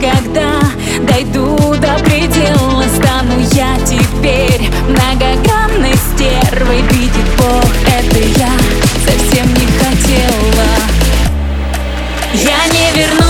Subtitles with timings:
[0.00, 0.60] когда
[1.02, 6.82] дойду до предела Стану я теперь многогранной стервой.
[6.92, 8.50] Видит Бог, это я
[9.06, 10.70] совсем не хотела.
[12.34, 13.29] Я не вернусь.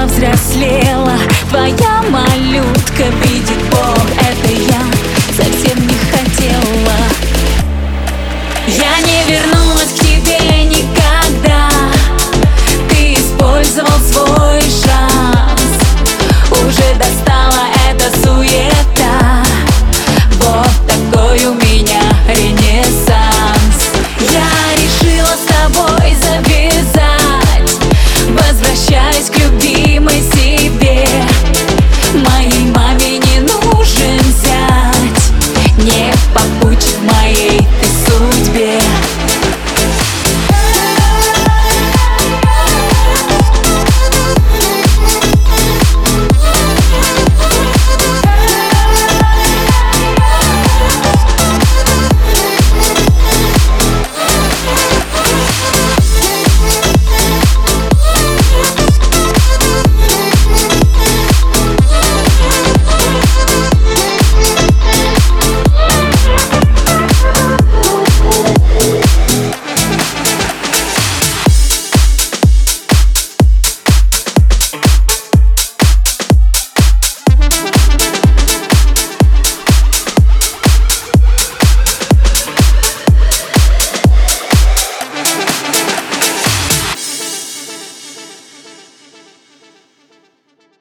[0.00, 1.16] повзрослела
[1.48, 3.37] Твоя малютка без